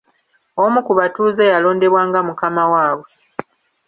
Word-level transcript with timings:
Omu 0.63 0.79
ku 0.87 0.91
batuuze 0.99 1.43
yalondebwa 1.51 2.01
nga 2.07 2.19
mukama 2.27 2.63
waabwe. 2.71 3.09